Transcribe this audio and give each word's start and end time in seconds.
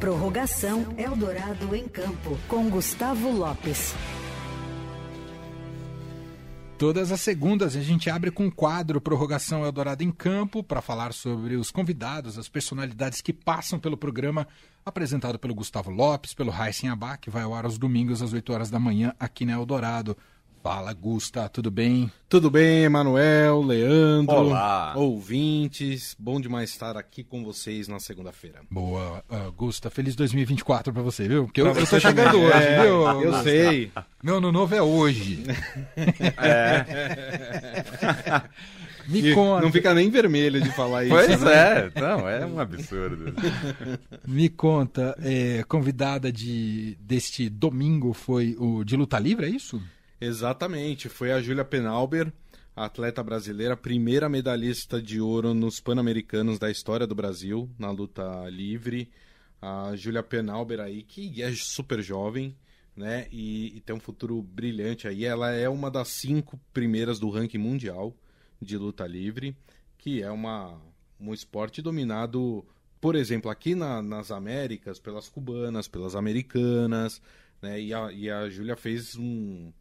Prorrogação 0.00 0.94
Eldorado 0.96 1.74
em 1.74 1.88
Campo, 1.88 2.38
com 2.46 2.70
Gustavo 2.70 3.32
Lopes. 3.32 3.96
Todas 6.78 7.10
as 7.10 7.20
segundas 7.20 7.74
a 7.74 7.80
gente 7.80 8.08
abre 8.08 8.30
com 8.30 8.46
o 8.46 8.52
quadro 8.52 9.00
Prorrogação 9.00 9.64
Eldorado 9.64 10.04
em 10.04 10.12
Campo 10.12 10.62
para 10.62 10.80
falar 10.80 11.12
sobre 11.12 11.56
os 11.56 11.72
convidados, 11.72 12.38
as 12.38 12.48
personalidades 12.48 13.20
que 13.20 13.32
passam 13.32 13.80
pelo 13.80 13.96
programa, 13.96 14.46
apresentado 14.86 15.36
pelo 15.36 15.52
Gustavo 15.52 15.90
Lopes, 15.90 16.32
pelo 16.32 16.52
Raíssen 16.52 16.88
Abá, 16.88 17.16
que 17.16 17.28
vai 17.28 17.42
ao 17.42 17.52
ar 17.52 17.64
aos 17.64 17.76
domingos 17.76 18.22
às 18.22 18.32
8 18.32 18.52
horas 18.52 18.70
da 18.70 18.78
manhã 18.78 19.12
aqui 19.18 19.44
na 19.44 19.54
Eldorado. 19.54 20.16
Fala, 20.62 20.92
Gusta, 20.92 21.48
tudo 21.48 21.70
bem? 21.70 22.10
Tudo 22.28 22.50
bem, 22.50 22.82
Emanuel, 22.84 23.62
Leandro, 23.62 24.34
Olá. 24.34 24.92
ouvintes. 24.96 26.14
Bom 26.18 26.38
demais 26.40 26.68
estar 26.70 26.96
aqui 26.96 27.22
com 27.24 27.42
vocês 27.44 27.88
na 27.88 27.98
segunda-feira. 28.00 28.60
Boa, 28.70 29.24
uh, 29.30 29.50
Gusta, 29.52 29.88
feliz 29.88 30.14
2024 30.14 30.92
para 30.92 31.00
você, 31.02 31.26
viu? 31.28 31.44
Porque 31.44 31.60
eu, 31.62 31.72
Pra 31.72 31.80
eu 31.80 31.86
tô 31.86 31.98
chegando 32.00 32.38
hoje, 32.38 32.52
É, 32.58 32.82
viu? 32.82 33.06
Eu 33.06 33.22
Gusta? 33.30 33.42
sei. 33.44 33.90
Meu 34.22 34.36
ano 34.38 34.52
novo 34.52 34.74
é 34.74 34.82
hoje. 34.82 35.44
Me 39.08 39.20
E 39.30 39.34
conta, 39.34 39.62
Não 39.62 39.72
fica 39.72 39.94
nem 39.94 40.10
vermelho 40.10 40.60
de 40.60 40.70
falar 40.72 41.02
isso. 41.04 41.14
Pois 41.14 41.40
né? 41.40 41.90
é, 41.94 42.00
não, 42.00 42.28
é 42.28 42.44
um 42.44 42.60
absurdo. 42.60 43.32
me 44.26 44.50
conta, 44.50 45.16
é, 45.22 45.62
convidada 45.66 46.30
de, 46.30 46.94
deste 47.00 47.48
domingo 47.48 48.12
foi 48.12 48.54
o 48.58 48.84
de 48.84 48.96
luta 48.96 49.18
livre, 49.18 49.46
é 49.46 49.48
isso? 49.48 49.80
Exatamente. 50.20 51.08
Foi 51.08 51.30
a 51.32 51.40
Júlia 51.40 51.64
Penalber, 51.64 52.32
atleta 52.74 53.22
brasileira, 53.22 53.76
primeira 53.76 54.28
medalhista 54.28 55.00
de 55.00 55.20
ouro 55.20 55.54
nos 55.54 55.80
Pan-Americanos 55.80 56.58
da 56.58 56.70
história 56.70 57.06
do 57.06 57.14
Brasil, 57.14 57.70
na 57.78 57.90
luta 57.90 58.48
livre. 58.48 59.10
A 59.60 59.94
Júlia 59.96 60.22
Penalber 60.22 60.80
aí, 60.80 61.02
que 61.02 61.42
é 61.42 61.52
super 61.54 62.00
jovem, 62.02 62.56
né? 62.96 63.26
E, 63.32 63.76
e 63.76 63.80
tem 63.80 63.94
um 63.94 64.00
futuro 64.00 64.40
brilhante 64.42 65.06
aí. 65.08 65.24
Ela 65.24 65.50
é 65.52 65.68
uma 65.68 65.90
das 65.90 66.08
cinco 66.08 66.58
primeiras 66.72 67.18
do 67.18 67.28
ranking 67.30 67.58
mundial 67.58 68.14
de 68.60 68.76
luta 68.76 69.06
livre, 69.06 69.56
que 69.96 70.22
é 70.22 70.30
uma, 70.30 70.80
um 71.20 71.32
esporte 71.32 71.80
dominado, 71.82 72.64
por 73.00 73.14
exemplo, 73.14 73.50
aqui 73.50 73.74
na- 73.74 74.02
nas 74.02 74.30
Américas, 74.32 74.98
pelas 74.98 75.28
cubanas, 75.28 75.86
pelas 75.88 76.14
americanas, 76.16 77.20
né? 77.62 77.80
E 77.80 77.92
a, 77.94 78.12
e 78.12 78.30
a 78.30 78.48
Júlia 78.48 78.76
fez 78.76 79.16
um. 79.16 79.72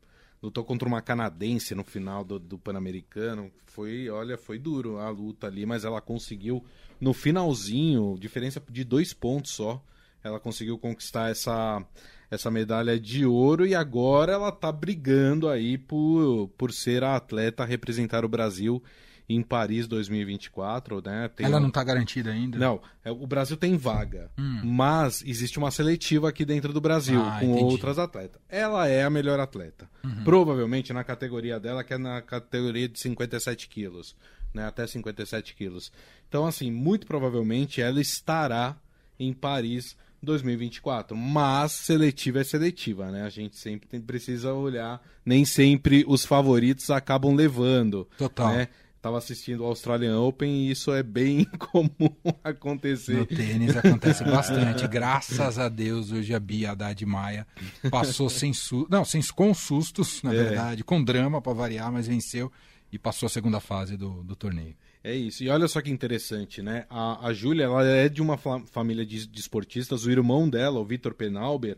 Lutou 0.41 0.63
contra 0.63 0.87
uma 0.87 1.01
canadense 1.01 1.73
no 1.73 1.83
final 1.83 2.23
do, 2.23 2.37
do 2.37 2.57
Pan-Americano. 2.57 3.51
Foi, 3.65 4.09
olha, 4.09 4.37
foi 4.37 4.59
duro 4.59 4.97
a 4.97 5.09
luta 5.09 5.47
ali, 5.47 5.65
mas 5.65 5.83
ela 5.83 5.99
conseguiu, 5.99 6.63
no 7.01 7.13
finalzinho, 7.13 8.17
diferença 8.19 8.61
de 8.69 8.83
dois 8.83 9.13
pontos 9.13 9.51
só, 9.51 9.83
ela 10.23 10.39
conseguiu 10.39 10.77
conquistar 10.77 11.31
essa, 11.31 11.83
essa 12.29 12.51
medalha 12.51 12.99
de 12.99 13.25
ouro 13.25 13.65
e 13.65 13.73
agora 13.73 14.33
ela 14.33 14.51
tá 14.51 14.71
brigando 14.71 15.49
aí 15.49 15.77
por, 15.77 16.49
por 16.57 16.71
ser 16.71 17.03
a 17.03 17.15
atleta 17.15 17.63
a 17.63 17.65
representar 17.65 18.23
o 18.23 18.29
Brasil 18.29 18.83
em 19.29 19.41
Paris 19.41 19.87
2024, 19.87 21.01
né? 21.05 21.29
Tem 21.35 21.45
Ela 21.45 21.57
um- 21.57 21.61
não 21.61 21.69
tá 21.71 21.83
garantida 21.83 22.31
ainda? 22.31 22.57
não, 22.57 22.81
é, 23.03 23.11
o 23.11 23.27
Brasil 23.27 23.57
tem 23.57 23.75
vaga, 23.77 24.31
Hum. 24.37 24.61
mas 24.63 25.21
existe 25.25 25.57
uma 25.57 25.69
seletiva 25.71 26.29
aqui 26.29 26.45
dentro 26.45 26.71
do 26.71 26.79
Brasil 26.79 27.21
Ah, 27.21 27.37
com 27.39 27.45
entendi. 27.51 27.63
outras 27.63 27.99
atletas. 27.99 28.41
Ela 28.47 28.87
é 28.87 29.03
a 29.03 29.09
melhor 29.09 29.39
atleta. 29.39 29.89
Uhum. 30.03 30.23
Provavelmente 30.23 30.93
na 30.93 31.03
categoria 31.03 31.59
dela, 31.59 31.83
que 31.83 31.93
é 31.93 31.97
na 31.97 32.21
categoria 32.21 32.87
de 32.87 32.99
57 32.99 33.67
quilos, 33.67 34.15
né? 34.53 34.65
Até 34.65 34.87
57 34.87 35.53
quilos. 35.55 35.91
Então, 36.29 36.45
assim, 36.45 36.71
muito 36.71 37.05
provavelmente 37.05 37.81
ela 37.81 37.99
estará 37.99 38.77
em 39.19 39.33
Paris 39.33 39.95
2024. 40.23 41.15
Mas 41.17 41.71
seletiva 41.73 42.39
é 42.39 42.43
seletiva, 42.43 43.11
né? 43.11 43.23
A 43.23 43.29
gente 43.29 43.55
sempre 43.57 43.87
tem- 43.87 44.01
precisa 44.01 44.53
olhar. 44.53 45.01
Nem 45.25 45.43
sempre 45.45 46.03
os 46.07 46.25
favoritos 46.25 46.89
acabam 46.89 47.33
levando. 47.35 48.07
Total. 48.17 48.53
Né? 48.53 48.67
Tava 49.01 49.17
assistindo 49.19 49.61
o 49.61 49.65
Australian 49.65 50.19
Open 50.19 50.49
e 50.67 50.71
isso 50.71 50.91
é 50.91 51.01
bem 51.03 51.45
comum 51.59 52.09
acontecer. 52.43 53.15
No 53.17 53.25
tênis 53.25 53.75
acontece 53.77 54.23
bastante. 54.23 54.87
Graças 54.87 55.59
a 55.59 55.69
Deus, 55.69 56.11
hoje 56.11 56.33
a 56.33 56.39
Bia 56.39 56.71
Haddad 56.71 57.05
Maia 57.05 57.45
passou 57.91 58.29
sem 58.29 58.51
sustos. 58.53 58.89
Não, 58.89 59.05
sem, 59.05 59.21
com 59.35 59.53
sustos, 59.53 60.21
na 60.23 60.33
É. 60.33 60.43
verdade, 60.43 60.83
com 60.83 61.01
drama 61.03 61.41
para 61.41 61.53
variar, 61.53 61.91
mas 61.91 62.07
venceu 62.07 62.51
e 62.91 62.97
passou 62.97 63.27
a 63.27 63.29
segunda 63.29 63.59
fase 63.59 63.95
do, 63.95 64.23
do 64.23 64.35
torneio. 64.35 64.75
É 65.03 65.13
isso. 65.15 65.43
E 65.43 65.49
olha 65.49 65.67
só 65.67 65.79
que 65.81 65.89
interessante, 65.91 66.61
né? 66.61 66.85
A, 66.89 67.27
a 67.27 67.33
Júlia, 67.33 67.65
ela 67.65 67.85
é 67.85 68.09
de 68.09 68.21
uma 68.21 68.35
fa- 68.35 68.61
família 68.65 69.05
de, 69.05 69.27
de 69.27 69.39
esportistas. 69.39 70.05
O 70.05 70.11
irmão 70.11 70.49
dela, 70.49 70.79
o 70.79 70.85
Vitor 70.85 71.13
Penalber, 71.13 71.77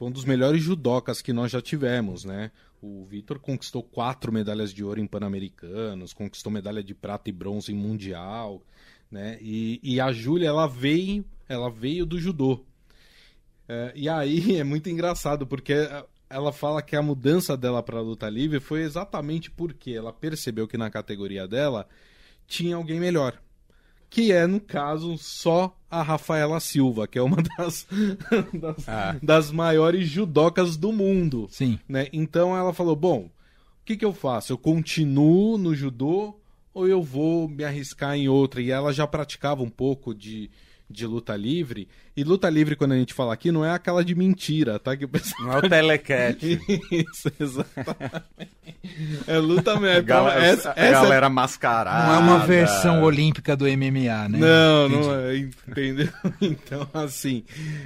foi 0.00 0.08
um 0.08 0.10
dos 0.10 0.24
melhores 0.24 0.62
judocas 0.62 1.20
que 1.20 1.30
nós 1.30 1.52
já 1.52 1.60
tivemos, 1.60 2.24
né? 2.24 2.50
O 2.80 3.04
Vitor 3.04 3.38
conquistou 3.38 3.82
quatro 3.82 4.32
medalhas 4.32 4.72
de 4.72 4.82
ouro 4.82 4.98
em 4.98 5.06
Pan-Americanos, 5.06 6.14
conquistou 6.14 6.50
medalha 6.50 6.82
de 6.82 6.94
prata 6.94 7.28
e 7.28 7.32
bronze 7.34 7.70
em 7.70 7.76
Mundial, 7.76 8.62
né? 9.10 9.36
E, 9.42 9.78
e 9.82 10.00
a 10.00 10.10
Júlia, 10.10 10.48
ela 10.48 10.66
veio, 10.66 11.22
ela 11.46 11.68
veio 11.68 12.06
do 12.06 12.18
judô. 12.18 12.64
É, 13.68 13.92
e 13.94 14.08
aí 14.08 14.56
é 14.56 14.64
muito 14.64 14.88
engraçado, 14.88 15.46
porque 15.46 15.74
ela 16.30 16.50
fala 16.50 16.80
que 16.80 16.96
a 16.96 17.02
mudança 17.02 17.54
dela 17.54 17.82
para 17.82 17.98
a 17.98 18.02
luta 18.02 18.26
livre 18.26 18.58
foi 18.58 18.80
exatamente 18.80 19.50
porque 19.50 19.90
ela 19.90 20.14
percebeu 20.14 20.66
que 20.66 20.78
na 20.78 20.88
categoria 20.88 21.46
dela 21.46 21.86
tinha 22.46 22.74
alguém 22.74 22.98
melhor. 22.98 23.38
Que 24.10 24.32
é, 24.32 24.44
no 24.46 24.58
caso, 24.60 25.16
só 25.16 25.74
a 25.88 26.02
Rafaela 26.02 26.58
Silva, 26.58 27.06
que 27.06 27.16
é 27.18 27.22
uma 27.22 27.36
das, 27.56 27.86
das, 28.52 28.88
Ah. 28.88 29.16
das 29.22 29.52
maiores 29.52 30.08
judocas 30.08 30.76
do 30.76 30.92
mundo. 30.92 31.46
Sim. 31.48 31.78
Né? 31.88 32.08
Então 32.12 32.56
ela 32.56 32.74
falou: 32.74 32.96
bom, 32.96 33.20
o 33.20 33.30
que, 33.84 33.96
que 33.96 34.04
eu 34.04 34.12
faço? 34.12 34.52
Eu 34.52 34.58
continuo 34.58 35.56
no 35.56 35.74
judô 35.74 36.36
ou 36.74 36.88
eu 36.88 37.02
vou 37.02 37.48
me 37.48 37.64
arriscar 37.64 38.16
em 38.16 38.28
outra? 38.28 38.60
E 38.60 38.70
ela 38.70 38.92
já 38.92 39.06
praticava 39.06 39.62
um 39.62 39.70
pouco 39.70 40.12
de, 40.14 40.50
de 40.90 41.06
luta 41.06 41.36
livre. 41.36 41.88
E 42.16 42.24
luta 42.24 42.50
livre, 42.50 42.74
quando 42.74 42.92
a 42.92 42.96
gente 42.96 43.14
fala 43.14 43.32
aqui, 43.32 43.52
não 43.52 43.64
é 43.64 43.70
aquela 43.70 44.04
de 44.04 44.14
mentira, 44.14 44.78
tá? 44.78 44.96
Que 44.96 45.04
o 45.04 45.08
pessoal. 45.08 45.42
Não 45.44 45.52
é 45.54 45.58
o 45.58 45.68
telecat. 45.68 46.38
Isso, 46.90 47.32
exatamente. 47.38 48.24
É 49.26 49.38
luta 49.38 49.78
mesmo. 49.78 50.02
Gal- 50.04 50.28
essa, 50.28 50.70
a 50.70 50.72
essa 50.72 50.82
é 50.82 50.90
galera 50.90 51.28
mascarada. 51.28 52.06
Não 52.08 52.14
é 52.14 52.18
uma 52.18 52.46
versão 52.46 53.02
olímpica 53.02 53.56
do 53.56 53.64
MMA, 53.64 54.28
né? 54.28 54.38
Não, 54.38 54.86
Entendi. 54.86 55.06
não 55.06 55.14
é, 55.14 55.36
entendeu? 55.36 56.08
Então, 56.40 56.88
assim, 56.92 57.44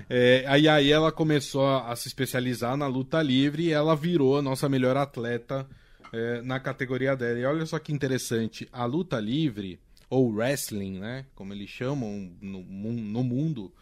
é, 0.08 0.44
aí, 0.48 0.66
aí 0.68 0.90
ela 0.90 1.12
começou 1.12 1.66
a, 1.66 1.92
a 1.92 1.96
se 1.96 2.08
especializar 2.08 2.76
na 2.76 2.86
luta 2.86 3.20
livre 3.22 3.64
e 3.64 3.72
ela 3.72 3.94
virou 3.94 4.38
a 4.38 4.42
nossa 4.42 4.68
melhor 4.68 4.96
atleta 4.96 5.66
é, 6.12 6.40
na 6.42 6.58
categoria 6.58 7.14
dela. 7.16 7.38
E 7.38 7.44
olha 7.44 7.66
só 7.66 7.78
que 7.78 7.92
interessante, 7.92 8.68
a 8.72 8.84
luta 8.84 9.18
livre, 9.20 9.78
ou 10.08 10.32
wrestling, 10.32 10.98
né, 10.98 11.24
como 11.34 11.52
eles 11.52 11.68
chamam 11.68 12.30
no, 12.40 12.62
no 12.62 13.24
mundo, 13.24 13.72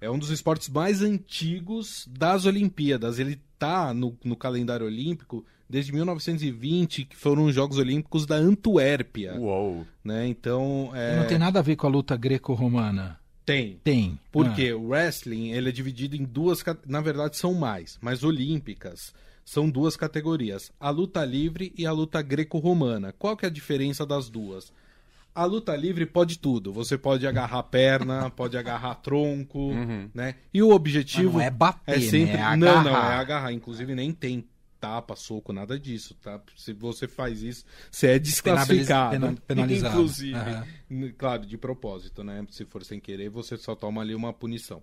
é 0.00 0.10
um 0.10 0.18
dos 0.18 0.30
esportes 0.30 0.68
mais 0.68 1.02
antigos 1.02 2.08
das 2.10 2.46
Olimpíadas. 2.46 3.18
Ele 3.18 3.40
tá 3.58 3.92
no, 3.92 4.16
no 4.24 4.34
calendário 4.34 4.86
olímpico 4.86 5.44
desde 5.68 5.92
1920, 5.92 7.04
que 7.04 7.16
foram 7.16 7.44
os 7.44 7.54
Jogos 7.54 7.78
Olímpicos 7.78 8.26
da 8.26 8.34
Antuérpia, 8.34 9.38
Uou. 9.38 9.86
né? 10.02 10.26
Então, 10.26 10.90
é... 10.94 11.16
Não 11.16 11.26
tem 11.26 11.38
nada 11.38 11.60
a 11.60 11.62
ver 11.62 11.76
com 11.76 11.86
a 11.86 11.90
luta 11.90 12.16
greco-romana. 12.16 13.20
Tem. 13.46 13.80
Tem. 13.84 14.18
Porque 14.32 14.70
Ah, 14.70 14.76
o 14.76 14.88
wrestling 14.88 15.50
ele 15.50 15.68
é 15.68 15.72
dividido 15.72 16.16
em 16.16 16.24
duas, 16.24 16.62
na 16.86 17.00
verdade 17.00 17.36
são 17.36 17.54
mais, 17.54 17.98
mas 18.00 18.24
olímpicas 18.24 19.12
são 19.44 19.68
duas 19.68 19.96
categorias, 19.96 20.70
a 20.78 20.90
luta 20.90 21.24
livre 21.24 21.72
e 21.76 21.84
a 21.86 21.92
luta 21.92 22.22
greco-romana. 22.22 23.12
Qual 23.18 23.36
que 23.36 23.44
é 23.44 23.48
a 23.48 23.52
diferença 23.52 24.06
das 24.06 24.28
duas? 24.28 24.72
A 25.34 25.44
luta 25.44 25.74
livre 25.76 26.04
pode 26.06 26.38
tudo. 26.38 26.72
Você 26.72 26.98
pode 26.98 27.26
agarrar 27.26 27.62
perna, 27.64 28.28
pode 28.34 28.56
agarrar 28.58 28.96
tronco, 28.96 29.70
né? 30.14 30.34
E 30.52 30.62
o 30.62 30.70
objetivo 30.70 31.34
não 31.38 31.40
é 31.40 31.50
bater, 31.50 31.96
é 31.98 32.00
sempre 32.00 32.36
né? 32.36 32.52
É 32.52 32.56
não, 32.56 32.82
não 32.84 32.90
é 32.96 33.14
agarrar. 33.16 33.52
Inclusive 33.52 33.94
nem 33.94 34.12
tem 34.12 34.44
tapa, 34.80 35.14
soco, 35.14 35.52
nada 35.52 35.78
disso, 35.78 36.14
tá? 36.22 36.40
Se 36.56 36.72
você 36.72 37.06
faz 37.06 37.42
isso, 37.42 37.64
você 37.90 38.06
é 38.08 38.18
desclassificado, 38.18 39.10
Penaliz- 39.12 39.38
pena- 39.40 39.46
penalizado. 39.46 39.94
inclusive. 39.94 40.38
N- 40.88 41.12
Claro, 41.12 41.44
de 41.46 41.58
propósito, 41.58 42.24
né? 42.24 42.44
Se 42.50 42.64
for 42.64 42.82
sem 42.82 42.98
querer, 42.98 43.28
você 43.28 43.56
só 43.58 43.74
toma 43.74 44.00
ali 44.00 44.14
uma 44.14 44.32
punição. 44.32 44.82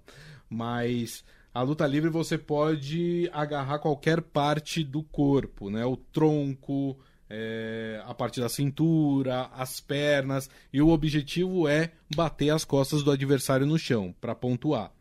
Mas 0.49 1.23
a 1.53 1.61
luta 1.61 1.85
livre 1.87 2.09
você 2.09 2.37
pode 2.37 3.29
agarrar 3.33 3.79
qualquer 3.79 4.21
parte 4.21 4.83
do 4.83 5.01
corpo, 5.03 5.69
né? 5.69 5.83
O 5.85 5.97
tronco, 5.97 6.97
é, 7.29 8.01
a 8.05 8.13
parte 8.13 8.39
da 8.39 8.49
cintura, 8.49 9.49
as 9.53 9.79
pernas. 9.79 10.49
E 10.71 10.81
o 10.81 10.89
objetivo 10.89 11.67
é 11.67 11.91
bater 12.15 12.49
as 12.49 12.63
costas 12.63 13.03
do 13.03 13.11
adversário 13.11 13.65
no 13.65 13.77
chão 13.77 14.13
para 14.19 14.35
pontuar, 14.35 14.91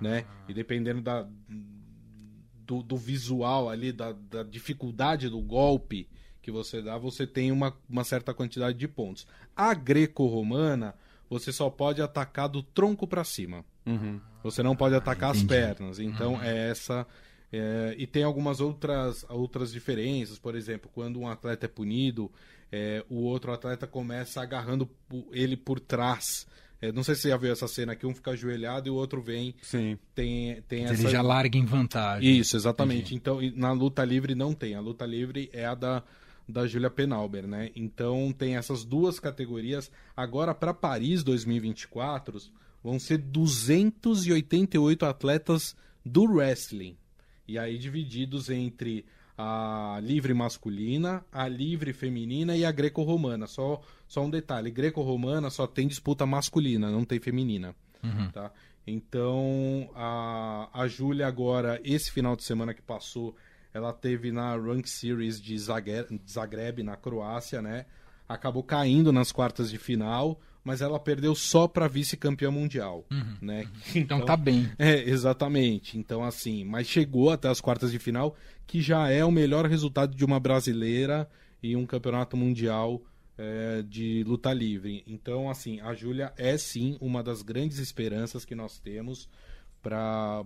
né? 0.00 0.24
E 0.48 0.54
dependendo 0.54 1.00
da, 1.00 1.26
do, 2.66 2.82
do 2.82 2.96
visual 2.96 3.68
ali, 3.68 3.92
da, 3.92 4.12
da 4.12 4.42
dificuldade 4.42 5.28
do 5.28 5.40
golpe 5.40 6.08
que 6.40 6.50
você 6.50 6.82
dá, 6.82 6.98
você 6.98 7.26
tem 7.26 7.52
uma, 7.52 7.72
uma 7.88 8.02
certa 8.02 8.34
quantidade 8.34 8.76
de 8.76 8.88
pontos. 8.88 9.26
A 9.54 9.72
greco-romana, 9.74 10.94
você 11.30 11.52
só 11.52 11.70
pode 11.70 12.02
atacar 12.02 12.48
do 12.48 12.62
tronco 12.62 13.06
para 13.06 13.22
cima. 13.22 13.64
Uhum. 13.86 14.20
Você 14.42 14.62
não 14.62 14.74
pode 14.74 14.94
atacar 14.94 15.30
as 15.30 15.38
entendi. 15.38 15.48
pernas. 15.48 15.98
Então 16.00 16.42
é 16.42 16.70
essa. 16.70 17.06
É, 17.52 17.94
e 17.98 18.06
tem 18.06 18.22
algumas 18.22 18.60
outras, 18.60 19.26
outras 19.28 19.70
diferenças. 19.70 20.38
Por 20.38 20.54
exemplo, 20.54 20.90
quando 20.92 21.20
um 21.20 21.28
atleta 21.28 21.66
é 21.66 21.68
punido, 21.68 22.30
é, 22.70 23.04
o 23.10 23.16
outro 23.16 23.52
atleta 23.52 23.86
começa 23.86 24.40
agarrando 24.40 24.88
ele 25.32 25.56
por 25.56 25.78
trás. 25.78 26.46
É, 26.80 26.90
não 26.90 27.04
sei 27.04 27.14
se 27.14 27.22
você 27.22 27.28
já 27.28 27.36
viu 27.36 27.52
essa 27.52 27.68
cena 27.68 27.92
aqui, 27.92 28.06
um 28.06 28.14
fica 28.14 28.32
ajoelhado 28.32 28.88
e 28.88 28.90
o 28.90 28.94
outro 28.94 29.20
vem. 29.20 29.54
Sim. 29.62 29.96
Tem, 30.14 30.62
tem 30.62 30.84
Ele 30.84 30.94
essa. 30.94 31.10
já 31.10 31.22
larga 31.22 31.56
em 31.56 31.64
vantagem. 31.64 32.38
Isso, 32.38 32.56
exatamente. 32.56 33.14
Então, 33.14 33.38
na 33.54 33.70
luta 33.70 34.04
livre 34.04 34.34
não 34.34 34.54
tem. 34.54 34.74
A 34.74 34.80
luta 34.80 35.04
livre 35.06 35.48
é 35.52 35.64
a 35.64 35.74
da, 35.76 36.02
da 36.48 36.66
Julia 36.66 36.90
Penalber, 36.90 37.46
né? 37.46 37.70
Então 37.76 38.34
tem 38.36 38.56
essas 38.56 38.82
duas 38.82 39.20
categorias. 39.20 39.92
Agora, 40.16 40.52
para 40.54 40.74
Paris 40.74 41.22
2024, 41.22 42.40
vão 42.82 42.98
ser 42.98 43.18
288 43.18 45.06
atletas 45.06 45.76
do 46.04 46.24
wrestling. 46.24 46.96
E 47.46 47.58
aí 47.58 47.78
divididos 47.78 48.50
entre 48.50 49.04
a 49.36 49.98
livre 50.02 50.34
masculina, 50.34 51.24
a 51.32 51.48
livre 51.48 51.92
feminina 51.92 52.56
e 52.56 52.64
a 52.64 52.72
greco-romana. 52.72 53.46
Só, 53.46 53.80
só 54.06 54.24
um 54.24 54.30
detalhe: 54.30 54.70
greco-romana 54.70 55.50
só 55.50 55.66
tem 55.66 55.88
disputa 55.88 56.26
masculina, 56.26 56.90
não 56.90 57.04
tem 57.04 57.18
feminina. 57.18 57.74
Tá? 58.32 58.52
Então, 58.86 59.90
a, 59.94 60.68
a 60.72 60.88
Júlia 60.88 61.26
agora, 61.26 61.80
esse 61.84 62.10
final 62.10 62.34
de 62.34 62.42
semana 62.42 62.74
que 62.74 62.82
passou, 62.82 63.36
ela 63.72 63.92
teve 63.92 64.32
na 64.32 64.56
Rank 64.56 64.86
Series 64.86 65.40
de 65.40 65.56
Zagreb, 65.56 66.20
Zagreb 66.28 66.82
na 66.82 66.96
Croácia, 66.96 67.62
né? 67.62 67.86
Acabou 68.28 68.62
caindo 68.62 69.12
nas 69.12 69.30
quartas 69.30 69.70
de 69.70 69.78
final, 69.78 70.40
mas 70.64 70.80
ela 70.80 70.98
perdeu 70.98 71.34
só 71.34 71.66
para 71.66 71.88
vice-campeã 71.88 72.50
mundial, 72.50 73.04
né? 73.40 73.68
Então 73.94 74.24
tá 74.24 74.36
bem. 74.36 74.70
É, 74.78 75.02
exatamente. 75.08 75.98
Então, 75.98 76.22
assim, 76.22 76.64
mas 76.64 76.86
chegou 76.86 77.30
até 77.30 77.48
as 77.48 77.60
quartas 77.60 77.90
de 77.90 77.98
final, 77.98 78.36
que 78.66 78.80
já 78.80 79.08
é 79.08 79.24
o 79.24 79.30
melhor 79.30 79.66
resultado 79.66 80.14
de 80.14 80.24
uma 80.24 80.38
brasileira 80.38 81.28
em 81.62 81.76
um 81.76 81.86
campeonato 81.86 82.36
mundial 82.36 83.02
é, 83.36 83.82
de 83.82 84.24
luta 84.24 84.52
livre. 84.52 85.02
Então, 85.06 85.50
assim, 85.50 85.80
a 85.80 85.94
Júlia 85.94 86.32
é 86.36 86.56
sim 86.56 86.96
uma 87.00 87.22
das 87.22 87.42
grandes 87.42 87.78
esperanças 87.78 88.44
que 88.44 88.54
nós 88.54 88.78
temos 88.78 89.28
para, 89.82 90.44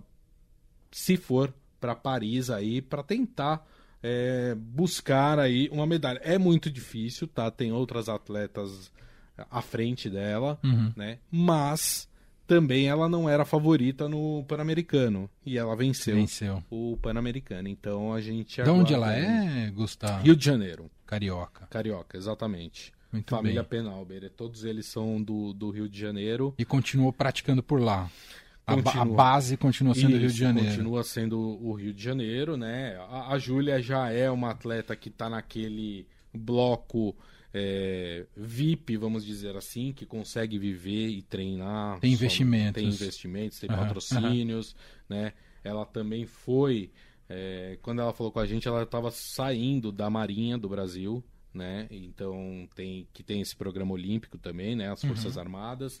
se 0.91 1.15
for 1.15 1.53
para 1.79 1.95
Paris 1.95 2.49
aí, 2.49 2.81
para 2.81 3.03
tentar 3.03 3.65
é, 4.01 4.55
buscar 4.55 5.39
aí 5.39 5.69
uma 5.71 5.85
medalha. 5.85 6.19
É 6.23 6.37
muito 6.37 6.71
difícil, 6.71 7.27
tá? 7.27 7.51
Tem 7.51 7.71
outras 7.71 8.09
atletas 8.09 8.91
à 9.49 9.61
frente 9.61 10.09
dela, 10.09 10.59
Uhum. 10.63 10.91
né? 10.95 11.17
Mas 11.31 12.07
também 12.47 12.87
ela 12.87 13.09
não 13.09 13.29
era 13.29 13.43
favorita 13.43 14.07
no 14.07 14.43
Pan-Americano 14.47 15.29
e 15.45 15.57
ela 15.57 15.75
venceu 15.75 16.15
Venceu. 16.15 16.63
o 16.69 16.97
Pan-Americano. 17.01 17.67
Então 17.67 18.13
a 18.13 18.21
gente 18.21 18.61
De 18.63 18.69
onde 18.69 18.93
ela 18.93 19.13
é, 19.13 19.69
Gustavo? 19.71 20.23
Rio 20.23 20.35
de 20.35 20.45
Janeiro, 20.45 20.89
Carioca. 21.05 21.67
carioca, 21.69 22.17
exatamente. 22.17 22.93
Muito 23.11 23.29
Família 23.29 23.63
bem. 23.63 23.81
Penalber, 23.81 24.29
todos 24.35 24.63
eles 24.65 24.85
são 24.85 25.21
do, 25.21 25.53
do 25.53 25.69
Rio 25.71 25.87
de 25.89 25.99
Janeiro. 25.99 26.53
E 26.57 26.65
continuou 26.65 27.11
praticando 27.13 27.63
por 27.63 27.79
lá. 27.81 28.09
A, 28.65 28.73
a 28.73 29.05
base 29.05 29.55
continua 29.55 29.95
sendo 29.95 30.09
Rio 30.17 30.19
de 30.19 30.25
Isso, 30.25 30.37
Janeiro. 30.37 30.69
Continua 30.69 31.03
sendo 31.03 31.39
o 31.39 31.71
Rio 31.73 31.93
de 31.93 32.03
Janeiro, 32.03 32.57
né? 32.57 32.97
A, 33.09 33.33
a 33.33 33.39
Júlia 33.39 33.81
já 33.81 34.09
é 34.11 34.29
uma 34.29 34.51
atleta 34.51 34.93
que 34.93 35.07
está 35.07 35.29
naquele 35.29 36.05
bloco 36.33 37.15
é, 37.59 38.25
VIP, 38.35 38.97
vamos 38.97 39.25
dizer 39.25 39.55
assim, 39.55 39.91
que 39.91 40.05
consegue 40.05 40.57
viver 40.59 41.07
e 41.09 41.21
treinar. 41.23 41.99
Tem 41.99 42.11
só- 42.11 42.15
investimentos. 42.15 42.73
Tem 42.81 42.87
investimentos, 42.87 43.59
tem 43.59 43.69
Aham, 43.69 43.79
patrocínios, 43.79 44.75
né? 45.09 45.33
Ela 45.63 45.85
também 45.85 46.25
foi. 46.25 46.91
é, 47.29 47.77
quando 47.81 47.99
ela 48.01 48.13
falou 48.13 48.31
com 48.31 48.39
a 48.39 48.45
gente, 48.45 48.67
ela 48.67 48.83
estava 48.83 49.09
saindo 49.11 49.91
da 49.91 50.09
Marinha 50.09 50.57
do 50.57 50.69
Brasil, 50.69 51.23
né? 51.53 51.87
Então 51.89 52.69
tem 52.75 53.07
que 53.13 53.23
tem 53.23 53.41
esse 53.41 53.55
programa 53.55 53.91
olímpico 53.93 54.37
também, 54.37 54.75
né? 54.75 54.91
As 54.91 55.01
Forças 55.03 55.37
Armadas. 55.37 55.99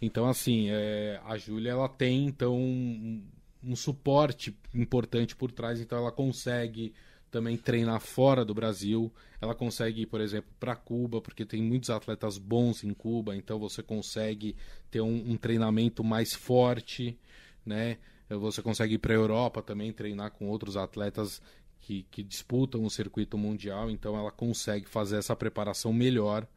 Então 0.00 0.26
assim, 0.28 0.68
é, 0.70 1.20
a 1.24 1.36
Júlia 1.36 1.70
ela 1.72 1.88
tem 1.88 2.26
então 2.26 2.56
um, 2.56 3.22
um 3.62 3.76
suporte 3.76 4.56
importante 4.74 5.36
por 5.36 5.52
trás, 5.52 5.80
então 5.80 5.98
ela 5.98 6.10
consegue 6.12 6.92
também 7.36 7.54
treinar 7.58 8.00
fora 8.00 8.46
do 8.46 8.54
Brasil. 8.54 9.12
Ela 9.42 9.54
consegue 9.54 10.02
ir, 10.02 10.06
por 10.06 10.22
exemplo, 10.22 10.50
para 10.58 10.74
Cuba, 10.74 11.20
porque 11.20 11.44
tem 11.44 11.62
muitos 11.62 11.90
atletas 11.90 12.38
bons 12.38 12.82
em 12.82 12.94
Cuba, 12.94 13.36
então 13.36 13.58
você 13.58 13.82
consegue 13.82 14.56
ter 14.90 15.02
um, 15.02 15.32
um 15.32 15.36
treinamento 15.36 16.02
mais 16.02 16.32
forte, 16.32 17.18
né? 17.64 17.98
Você 18.30 18.62
consegue 18.62 18.94
ir 18.94 18.98
para 18.98 19.12
a 19.12 19.16
Europa 19.16 19.62
também 19.62 19.92
treinar 19.92 20.30
com 20.30 20.48
outros 20.48 20.78
atletas 20.78 21.42
que, 21.78 22.06
que 22.10 22.22
disputam 22.22 22.82
o 22.82 22.90
circuito 22.90 23.36
mundial, 23.36 23.90
então 23.90 24.16
ela 24.16 24.32
consegue 24.32 24.88
fazer 24.88 25.18
essa 25.18 25.36
preparação 25.36 25.92
melhor, 25.92 26.48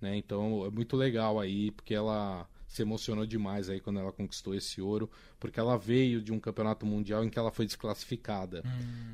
né? 0.00 0.16
Então 0.16 0.64
é 0.64 0.70
muito 0.70 0.96
legal 0.96 1.38
aí, 1.38 1.70
porque 1.72 1.92
ela 1.92 2.48
se 2.72 2.80
emocionou 2.80 3.26
demais 3.26 3.68
aí 3.68 3.80
quando 3.80 4.00
ela 4.00 4.10
conquistou 4.10 4.54
esse 4.54 4.80
ouro, 4.80 5.10
porque 5.38 5.60
ela 5.60 5.76
veio 5.76 6.22
de 6.22 6.32
um 6.32 6.40
campeonato 6.40 6.86
mundial 6.86 7.22
em 7.22 7.28
que 7.28 7.38
ela 7.38 7.50
foi 7.50 7.66
desclassificada, 7.66 8.64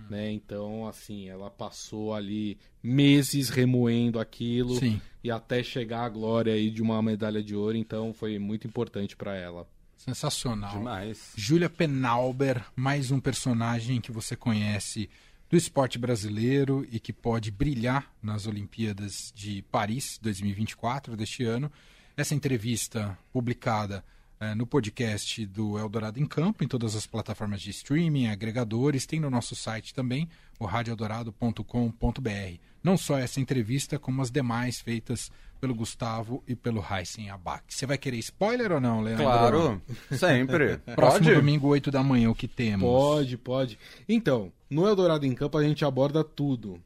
né? 0.08 0.30
Então, 0.30 0.86
assim, 0.86 1.28
ela 1.28 1.50
passou 1.50 2.14
ali 2.14 2.56
meses 2.80 3.48
remoendo 3.48 4.20
aquilo 4.20 4.76
Sim. 4.76 5.00
e 5.24 5.30
até 5.30 5.60
chegar 5.64 6.04
à 6.04 6.08
glória 6.08 6.52
aí 6.52 6.70
de 6.70 6.80
uma 6.80 7.02
medalha 7.02 7.42
de 7.42 7.56
ouro, 7.56 7.76
então 7.76 8.12
foi 8.14 8.38
muito 8.38 8.64
importante 8.64 9.16
para 9.16 9.34
ela. 9.34 9.68
Sensacional. 9.96 10.78
Demais. 10.78 11.32
Júlia 11.34 11.68
Penalber, 11.68 12.64
mais 12.76 13.10
um 13.10 13.18
personagem 13.18 14.00
que 14.00 14.12
você 14.12 14.36
conhece 14.36 15.10
do 15.50 15.56
esporte 15.56 15.98
brasileiro 15.98 16.86
e 16.92 17.00
que 17.00 17.12
pode 17.12 17.50
brilhar 17.50 18.14
nas 18.22 18.46
Olimpíadas 18.46 19.32
de 19.34 19.62
Paris 19.62 20.16
2024 20.22 21.16
deste 21.16 21.42
ano. 21.42 21.72
Essa 22.18 22.34
entrevista 22.34 23.16
publicada 23.32 24.04
eh, 24.40 24.52
no 24.52 24.66
podcast 24.66 25.46
do 25.46 25.78
Eldorado 25.78 26.18
em 26.18 26.26
Campo, 26.26 26.64
em 26.64 26.66
todas 26.66 26.96
as 26.96 27.06
plataformas 27.06 27.62
de 27.62 27.70
streaming, 27.70 28.26
agregadores, 28.26 29.06
tem 29.06 29.20
no 29.20 29.30
nosso 29.30 29.54
site 29.54 29.94
também, 29.94 30.28
o 30.58 30.64
radioeldorado.com.br. 30.66 32.58
Não 32.82 32.98
só 32.98 33.16
essa 33.16 33.40
entrevista, 33.40 34.00
como 34.00 34.20
as 34.20 34.32
demais 34.32 34.80
feitas 34.80 35.30
pelo 35.60 35.72
Gustavo 35.72 36.42
e 36.44 36.56
pelo 36.56 36.84
Heisen 36.84 37.30
Abac. 37.30 37.62
Você 37.68 37.86
vai 37.86 37.96
querer 37.96 38.18
spoiler 38.18 38.72
ou 38.72 38.80
não, 38.80 39.00
Leandro? 39.00 39.22
Claro, 39.24 39.82
sempre. 40.10 40.78
Próximo 40.96 41.26
Pode? 41.26 41.36
domingo, 41.36 41.68
8 41.68 41.88
da 41.88 42.02
manhã, 42.02 42.28
o 42.28 42.34
que 42.34 42.48
temos? 42.48 42.82
Pode, 42.82 43.38
pode. 43.38 43.78
Então, 44.08 44.52
no 44.68 44.88
Eldorado 44.88 45.24
em 45.24 45.36
Campo 45.36 45.56
a 45.56 45.62
gente 45.62 45.84
aborda 45.84 46.24
tudo. 46.24 46.82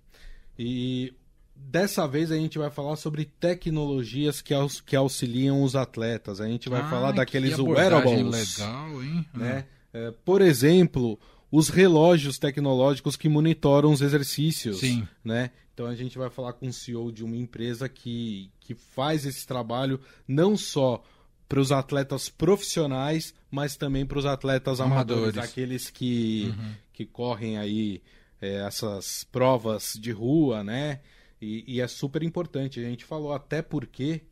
E 0.58 1.14
dessa 1.54 2.06
vez 2.06 2.30
a 2.30 2.36
gente 2.36 2.58
vai 2.58 2.70
falar 2.70 2.96
sobre 2.96 3.24
tecnologias 3.24 4.40
que, 4.42 4.52
aux- 4.54 4.80
que 4.80 4.96
auxiliam 4.96 5.62
os 5.62 5.74
atletas. 5.76 6.40
A 6.40 6.46
gente 6.46 6.68
vai 6.68 6.80
Ah, 6.80 6.88
falar 6.90 7.10
que 7.10 7.16
daqueles 7.16 7.58
wearables. 7.58 8.58
legal, 8.58 9.02
hein? 9.02 9.26
né? 9.34 9.66
É, 9.92 10.10
por 10.24 10.40
exemplo, 10.40 11.18
os 11.50 11.68
relógios 11.68 12.38
tecnológicos 12.38 13.16
que 13.16 13.28
monitoram 13.28 13.92
os 13.92 14.00
exercícios. 14.00 14.80
Sim. 14.80 15.06
Né? 15.24 15.50
Então 15.74 15.86
a 15.86 15.94
gente 15.94 16.18
vai 16.18 16.28
falar 16.30 16.52
com 16.54 16.66
o 16.68 16.72
CEO 16.72 17.10
de 17.12 17.24
uma 17.24 17.36
empresa 17.36 17.88
que, 17.88 18.50
que 18.60 18.74
faz 18.74 19.24
esse 19.26 19.46
trabalho 19.46 20.00
não 20.26 20.56
só 20.56 21.02
para 21.48 21.60
os 21.60 21.70
atletas 21.70 22.30
profissionais, 22.30 23.34
mas 23.50 23.76
também 23.76 24.06
para 24.06 24.18
os 24.18 24.24
atletas 24.24 24.80
amadores, 24.80 25.22
Amadores. 25.34 25.50
aqueles 25.50 25.90
que, 25.90 26.46
Uhum. 26.58 26.72
que 26.94 27.04
correm 27.04 27.58
aí 27.58 28.02
é, 28.40 28.66
essas 28.66 29.24
provas 29.30 29.92
de 30.00 30.10
rua, 30.10 30.64
né? 30.64 31.00
E, 31.42 31.64
e 31.66 31.80
é 31.80 31.88
super 31.88 32.22
importante. 32.22 32.78
A 32.78 32.84
gente 32.84 33.04
falou 33.04 33.32
até 33.32 33.60
porque 33.60 34.22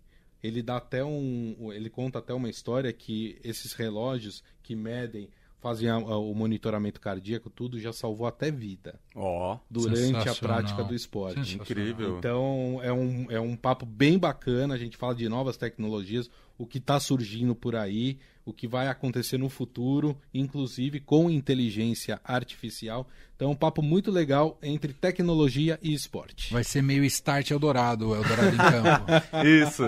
ele 0.40 0.62
dá 0.62 0.76
até 0.76 1.04
um, 1.04 1.72
ele 1.72 1.90
conta 1.90 2.20
até 2.20 2.32
uma 2.32 2.48
história 2.48 2.92
que 2.92 3.38
esses 3.42 3.72
relógios 3.72 4.44
que 4.62 4.76
medem, 4.76 5.28
fazem 5.60 5.88
a- 5.88 5.94
a- 5.94 6.18
o 6.18 6.34
monitoramento 6.34 7.00
cardíaco, 7.00 7.50
tudo 7.50 7.78
já 7.78 7.92
salvou 7.92 8.26
até 8.26 8.50
vida 8.50 8.98
Ó, 9.14 9.58
durante 9.70 10.28
a 10.28 10.34
prática 10.34 10.82
do 10.84 10.94
esporte. 10.94 11.54
Incrível. 11.56 12.18
Então 12.18 12.80
é 12.82 12.92
um, 12.92 13.26
é 13.30 13.40
um 13.40 13.54
papo 13.56 13.84
bem 13.86 14.18
bacana. 14.18 14.74
A 14.74 14.78
gente 14.78 14.96
fala 14.96 15.14
de 15.14 15.28
novas 15.28 15.56
tecnologias, 15.56 16.30
o 16.58 16.66
que 16.66 16.78
está 16.78 16.98
surgindo 16.98 17.54
por 17.54 17.76
aí, 17.76 18.18
o 18.44 18.52
que 18.52 18.66
vai 18.66 18.88
acontecer 18.88 19.38
no 19.38 19.48
futuro, 19.48 20.16
inclusive 20.32 20.98
com 21.00 21.30
inteligência 21.30 22.20
artificial. 22.24 23.06
Então 23.36 23.48
é 23.48 23.52
um 23.52 23.56
papo 23.56 23.80
muito 23.82 24.10
legal 24.10 24.58
entre 24.62 24.92
tecnologia 24.92 25.78
e 25.82 25.92
esporte. 25.94 26.52
Vai 26.52 26.64
ser 26.64 26.82
meio 26.82 27.04
Start 27.04 27.50
Eldorado, 27.50 28.14
Eldorado 28.14 28.54
em 28.54 28.58
Campo. 28.58 29.06
Isso. 29.46 29.82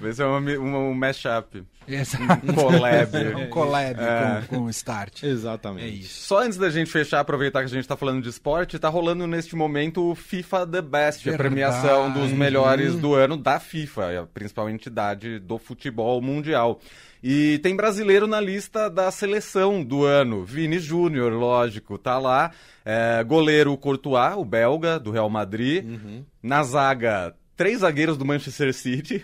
Vai 0.00 0.12
ser 0.12 0.24
uma, 0.24 0.38
uma, 0.38 0.78
um 0.78 0.94
mashup. 0.94 1.62
Exato. 1.86 2.46
Um 2.50 2.54
collab. 2.54 3.16
um 3.36 3.46
collab 3.48 4.00
É. 4.00 4.42
com, 4.48 4.62
o 4.62 4.70
Start. 4.70 5.22
Exatamente. 5.24 5.84
É 5.84 5.88
isso. 5.88 6.26
Só 6.26 6.40
antes 6.42 6.56
da 6.56 6.70
gente 6.70 6.90
fechar, 6.90 7.20
aproveitar 7.20 7.60
que 7.60 7.66
a 7.66 7.68
gente 7.68 7.86
tá 7.86 7.96
falando 7.96 8.22
de 8.22 8.28
esporte, 8.28 8.78
tá 8.78 8.88
rolando 8.88 9.26
neste 9.26 9.54
momento 9.56 10.10
o 10.10 10.14
FIFA 10.14 10.66
The 10.66 10.82
Best, 10.82 11.28
a 11.28 11.32
Verdade. 11.32 11.36
premiação 11.48 12.12
dos 12.12 12.32
melhores 12.32 12.94
do 12.94 13.14
ano 13.14 13.36
da 13.36 13.58
FIFA, 13.60 14.20
a 14.22 14.26
principal 14.26 14.70
entidade 14.70 15.38
do 15.38 15.58
futebol. 15.58 15.80
futebol 15.80 16.20
mundial. 16.20 16.80
E 17.22 17.58
tem 17.62 17.76
brasileiro 17.76 18.26
na 18.26 18.40
lista 18.40 18.88
da 18.88 19.10
seleção 19.10 19.82
do 19.84 20.04
ano. 20.04 20.44
Vini 20.44 20.78
Júnior, 20.78 21.32
lógico, 21.32 21.98
tá 21.98 22.18
lá. 22.18 22.50
É, 22.84 23.22
goleiro 23.24 23.76
Courtois, 23.76 24.34
o 24.36 24.44
belga, 24.44 24.98
do 24.98 25.10
Real 25.10 25.28
Madrid. 25.28 25.84
Uhum. 25.84 26.24
Na 26.42 26.62
zaga, 26.62 27.34
três 27.60 27.80
zagueiros 27.80 28.16
do 28.16 28.24
Manchester 28.24 28.72
City. 28.72 29.22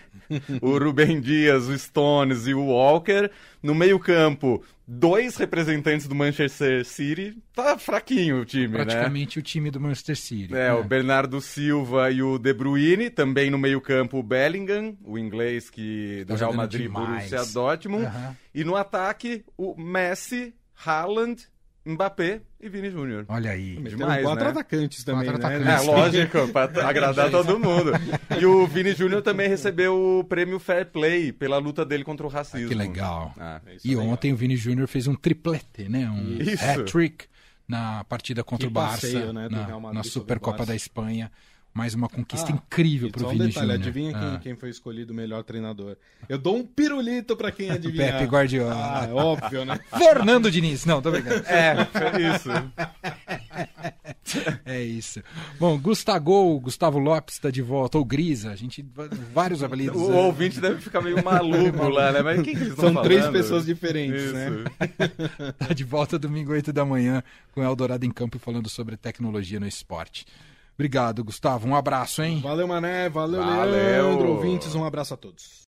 o 0.60 0.76
Rubem 0.76 1.22
Dias, 1.22 1.68
o 1.68 1.78
Stones 1.78 2.46
e 2.46 2.52
o 2.52 2.66
Walker. 2.66 3.30
No 3.62 3.74
meio-campo, 3.74 4.62
dois 4.86 5.36
representantes 5.38 6.06
do 6.06 6.14
Manchester 6.14 6.84
City. 6.84 7.34
Tá 7.54 7.78
fraquinho 7.78 8.42
o 8.42 8.44
time, 8.44 8.68
né? 8.68 8.84
Praticamente 8.84 9.38
o 9.38 9.42
time 9.42 9.70
do 9.70 9.80
Manchester 9.80 10.16
City. 10.18 10.54
É, 10.54 10.70
o 10.74 10.84
Bernardo 10.84 11.40
Silva 11.40 12.10
e 12.10 12.22
o 12.22 12.36
De 12.36 12.52
Bruyne, 12.52 13.08
também 13.08 13.48
no 13.50 13.56
meio-campo 13.56 14.18
o 14.18 14.22
Bellingham, 14.22 14.94
o 15.02 15.18
inglês 15.18 15.70
que 15.70 16.22
do 16.26 16.34
Tá 16.34 16.34
Real 16.34 16.38
jogando 16.52 16.56
Madrid, 16.58 16.82
demais. 16.82 17.30
Borussia 17.30 17.54
Dortmund, 17.54 18.04
Aham. 18.04 18.36
e 18.54 18.64
no 18.64 18.76
ataque 18.76 19.46
o 19.56 19.74
Messi, 19.80 20.52
Haaland, 20.84 21.42
Mbappé 21.86 22.40
e 22.60 22.68
Vini 22.68 22.90
Júnior. 22.90 23.24
Olha 23.28 23.52
aí. 23.52 23.76
Demais, 23.76 24.22
quatro 24.24 24.44
né? 24.44 24.50
atacantes 24.50 25.04
também, 25.04 25.24
Quatro 25.28 25.40
né? 25.40 25.56
atacantes. 25.56 25.86
É, 25.86 25.90
lógico, 25.90 26.48
pra 26.48 26.88
agradar 26.88 27.30
todo 27.30 27.58
mundo. 27.58 27.92
E 28.38 28.44
o 28.44 28.66
Vini 28.66 28.92
Júnior 28.92 29.22
também 29.22 29.48
recebeu 29.48 29.94
o 30.18 30.24
prêmio 30.24 30.58
Fair 30.58 30.86
Play 30.86 31.32
pela 31.32 31.58
luta 31.58 31.84
dele 31.84 32.02
contra 32.02 32.26
o 32.26 32.28
racismo. 32.28 32.68
Que 32.68 32.74
legal. 32.74 33.32
Ah, 33.38 33.60
Isso 33.76 33.86
E 33.86 33.92
é 33.92 33.96
legal. 33.96 34.12
ontem 34.12 34.32
o 34.32 34.36
Vini 34.36 34.56
Júnior 34.56 34.88
fez 34.88 35.06
um 35.06 35.14
triplete, 35.14 35.88
né? 35.88 36.10
Um 36.10 36.38
hat-trick 36.60 37.26
na 37.68 38.04
partida 38.04 38.42
contra 38.42 38.66
Que 38.66 38.70
o 38.70 38.74
Barça, 38.74 39.06
passeio, 39.06 39.32
né, 39.32 39.48
na, 39.48 39.92
na 39.92 40.02
Supercopa 40.02 40.66
da 40.66 40.74
Espanha. 40.74 41.30
Mais 41.76 41.92
uma 41.94 42.08
conquista 42.08 42.50
Ah, 42.50 42.54
incrível 42.54 43.08
E 43.08 43.12
pro 43.12 43.20
só 43.20 43.26
um 43.26 43.32
Vini 43.32 43.48
detalhe, 43.48 43.66
Júnior. 43.66 43.80
adivinha 43.82 44.12
quem, 44.14 44.28
Ah. 44.28 44.40
quem 44.42 44.56
foi 44.56 44.70
escolhido 44.70 45.12
o 45.12 45.16
melhor 45.16 45.42
treinador? 45.44 45.96
Eu 46.26 46.38
dou 46.38 46.56
um 46.56 46.64
pirulito 46.64 47.36
pra 47.36 47.52
quem 47.52 47.68
adivinhar. 47.70 48.12
Pepe 48.14 48.24
Guardiola. 48.24 48.74
Ah, 48.74 49.06
é 49.06 49.12
óbvio, 49.12 49.64
né? 49.66 49.78
Fernando 49.98 50.50
Diniz. 50.50 50.86
Não, 50.86 51.02
tô 51.02 51.10
brincando. 51.10 51.44
É, 51.46 51.84
foi 51.84 52.34
isso. 52.34 52.48
É 54.64 54.82
isso. 54.82 55.22
Bom, 55.60 55.78
Gustavo, 55.78 56.58
Gustavo 56.60 56.98
Lopes 56.98 57.34
está 57.36 57.50
de 57.50 57.60
volta, 57.62 57.98
ou 57.98 58.04
Grisa, 58.04 58.50
a 58.50 58.56
gente. 58.56 58.84
Vários 59.34 59.62
apelidos. 59.62 60.00
O 60.00 60.08
né? 60.10 60.16
ouvinte 60.16 60.58
deve 60.60 60.80
ficar 60.80 61.00
meio 61.02 61.22
maluco 61.22 61.88
lá, 61.88 62.10
né? 62.10 62.22
Mas 62.22 62.36
quem 62.42 62.54
que 62.54 62.60
eles 62.60 62.68
estão 62.70 62.86
São 62.86 62.94
falando? 62.94 63.06
três 63.06 63.28
pessoas 63.28 63.66
diferentes, 63.66 64.22
Isso. 64.22 64.32
né? 64.34 64.64
Tá 65.58 65.74
de 65.74 65.84
volta 65.84 66.18
domingo 66.18 66.52
8 66.52 66.72
da 66.72 66.84
manhã 66.84 67.22
com 67.52 67.62
Eldorado 67.62 68.04
em 68.06 68.10
Campo 68.10 68.38
falando 68.38 68.68
sobre 68.68 68.96
tecnologia 68.96 69.60
no 69.60 69.66
esporte. 69.66 70.24
Obrigado, 70.76 71.24
Gustavo. 71.24 71.66
Um 71.66 71.74
abraço, 71.74 72.22
hein? 72.22 72.40
Valeu, 72.42 72.68
Mané. 72.68 73.08
Valeu, 73.08 73.42
Valeu. 73.42 73.72
Leandro. 73.72 74.28
Ouvintes, 74.32 74.74
um 74.74 74.84
abraço 74.84 75.14
a 75.14 75.16
todos. 75.16 75.64